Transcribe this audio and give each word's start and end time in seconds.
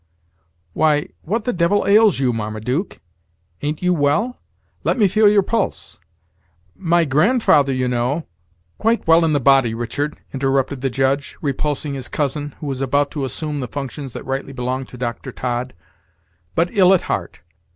why, 0.73 1.07
what 1.21 1.43
the 1.43 1.53
devil 1.53 1.85
ails 1.85 2.19
you, 2.19 2.33
Marmaduke? 2.33 2.99
Ain't 3.61 3.83
you 3.83 3.93
well? 3.93 4.41
Let 4.83 4.97
me 4.97 5.07
feel 5.07 5.29
your 5.29 5.43
pulse; 5.43 5.99
my 6.75 7.05
grandfather, 7.05 7.71
you 7.71 7.87
know" 7.87 8.25
"Quite 8.79 9.05
well 9.05 9.23
in 9.23 9.33
the 9.33 9.39
body, 9.39 9.75
Richard," 9.75 10.17
interrupted 10.33 10.81
the 10.81 10.89
Judge, 10.89 11.37
repulsing 11.39 11.93
his 11.93 12.09
cousin, 12.09 12.55
who 12.59 12.65
was 12.65 12.81
about 12.81 13.11
to 13.11 13.25
assume 13.25 13.59
the 13.59 13.67
functions 13.67 14.13
that 14.13 14.25
rightly 14.25 14.53
belonged 14.53 14.87
to 14.87 14.97
Dr. 14.97 15.31
Todd; 15.31 15.75
"but 16.55 16.71
ill 16.75 16.95
at 16.95 17.01
heart. 17.01 17.41